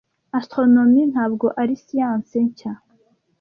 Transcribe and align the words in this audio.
Astronomie 0.39 1.03
ntabwo 1.11 1.47
ari 1.61 1.73
siyansi 1.85 2.37
nshya. 2.47 2.73